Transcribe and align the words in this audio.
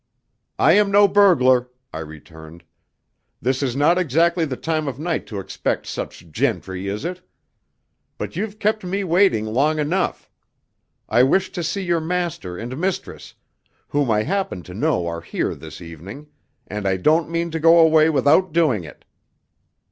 "I 0.57 0.71
am 0.71 0.89
no 0.89 1.07
burglar," 1.07 1.69
I 1.93 1.99
returned. 1.99 2.63
"This 3.39 3.61
is 3.61 3.75
not 3.75 3.99
exactly 3.99 4.45
the 4.45 4.57
time 4.57 4.87
of 4.87 4.97
night 4.97 5.27
to 5.27 5.39
expect 5.39 5.85
such 5.85 6.31
gentry, 6.31 6.87
is 6.87 7.05
it? 7.05 7.21
But 8.17 8.35
you've 8.35 8.57
kept 8.57 8.83
me 8.83 9.03
waiting 9.03 9.45
long 9.45 9.77
enough. 9.77 10.27
I 11.07 11.21
wish 11.21 11.51
to 11.51 11.61
see 11.61 11.83
your 11.83 12.01
master 12.01 12.57
and 12.57 12.79
mistress, 12.79 13.35
whom 13.89 14.09
I 14.09 14.23
happen 14.23 14.63
to 14.63 14.73
know 14.73 15.05
are 15.05 15.21
here 15.21 15.53
this 15.53 15.81
evening, 15.81 16.25
and 16.65 16.87
I 16.87 16.97
don't 16.97 17.29
mean 17.29 17.51
to 17.51 17.59
go 17.59 17.77
away 17.77 18.09
without 18.09 18.51
doing 18.51 18.83
it." 18.83 19.05